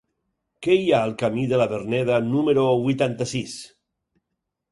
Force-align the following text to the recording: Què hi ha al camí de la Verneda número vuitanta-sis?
Què 0.67 0.75
hi 0.83 0.87
ha 0.93 1.01
al 1.07 1.11
camí 1.23 1.43
de 1.51 1.59
la 1.63 1.67
Verneda 1.75 2.17
número 2.31 2.63
vuitanta-sis? 2.87 3.57